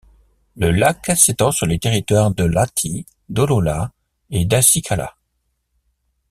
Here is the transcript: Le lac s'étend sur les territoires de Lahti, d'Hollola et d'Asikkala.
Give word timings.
Le 0.55 0.71
lac 0.71 1.11
s'étend 1.15 1.51
sur 1.51 1.67
les 1.67 1.77
territoires 1.77 2.33
de 2.33 2.43
Lahti, 2.43 3.05
d'Hollola 3.29 3.91
et 4.31 4.45
d'Asikkala. 4.45 5.15